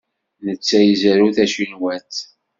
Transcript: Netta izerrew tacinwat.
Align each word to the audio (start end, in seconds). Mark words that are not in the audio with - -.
Netta 0.45 0.79
izerrew 0.89 1.31
tacinwat. 1.37 2.13